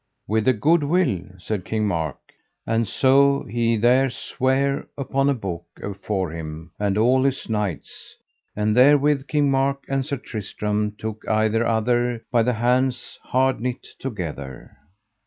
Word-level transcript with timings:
With 0.27 0.47
a 0.47 0.53
good 0.53 0.81
will, 0.83 1.25
said 1.37 1.63
King 1.63 1.85
Mark; 1.85 2.17
and 2.65 2.87
so 2.87 3.43
he 3.43 3.77
there 3.77 4.09
sware 4.09 4.87
upon 4.97 5.29
a 5.29 5.35
book 5.35 5.67
afore 5.79 6.31
him 6.31 6.71
and 6.79 6.97
all 6.97 7.21
his 7.23 7.47
knights, 7.47 8.15
and 8.55 8.75
therewith 8.75 9.27
King 9.27 9.51
Mark 9.51 9.83
and 9.87 10.03
Sir 10.03 10.17
Tristram 10.17 10.95
took 10.97 11.23
either 11.29 11.67
other 11.67 12.25
by 12.31 12.41
the 12.41 12.53
hands 12.53 13.19
hard 13.25 13.59
knit 13.61 13.85
together. 13.99 14.75